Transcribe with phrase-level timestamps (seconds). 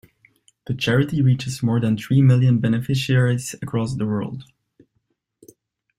[0.65, 4.45] The charity reaches more than three million beneficiaries across the world.